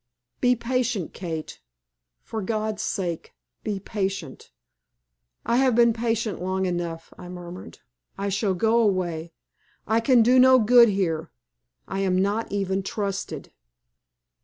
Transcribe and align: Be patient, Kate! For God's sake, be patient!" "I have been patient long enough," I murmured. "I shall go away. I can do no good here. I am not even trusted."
Be 0.39 0.55
patient, 0.55 1.13
Kate! 1.13 1.61
For 2.23 2.41
God's 2.41 2.81
sake, 2.81 3.35
be 3.63 3.79
patient!" 3.79 4.49
"I 5.45 5.57
have 5.57 5.75
been 5.75 5.93
patient 5.93 6.41
long 6.41 6.65
enough," 6.65 7.13
I 7.19 7.29
murmured. 7.29 7.77
"I 8.17 8.29
shall 8.29 8.55
go 8.55 8.79
away. 8.79 9.31
I 9.85 9.99
can 9.99 10.23
do 10.23 10.39
no 10.39 10.57
good 10.57 10.89
here. 10.89 11.29
I 11.87 11.99
am 11.99 12.19
not 12.19 12.51
even 12.51 12.81
trusted." 12.81 13.53